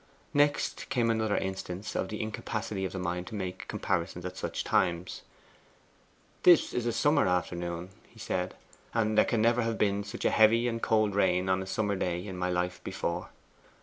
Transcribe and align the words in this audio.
Next 0.33 0.89
came 0.89 1.11
another 1.11 1.37
instance 1.37 1.95
of 1.95 2.09
the 2.09 2.23
incapacity 2.23 2.85
of 2.85 2.91
the 2.91 2.97
mind 2.97 3.27
to 3.27 3.35
make 3.35 3.67
comparisons 3.67 4.25
at 4.25 4.35
such 4.35 4.63
times. 4.63 5.21
'This 6.41 6.73
is 6.73 6.87
a 6.87 6.91
summer 6.91 7.27
afternoon,' 7.27 7.89
he 8.07 8.17
said, 8.17 8.55
'and 8.95 9.15
there 9.15 9.25
can 9.25 9.43
never 9.43 9.61
have 9.61 9.77
been 9.77 10.03
such 10.03 10.25
a 10.25 10.31
heavy 10.31 10.67
and 10.67 10.81
cold 10.81 11.13
rain 11.13 11.47
on 11.49 11.61
a 11.61 11.67
summer 11.67 11.95
day 11.95 12.25
in 12.25 12.35
my 12.35 12.49
life 12.49 12.83
before. 12.83 13.29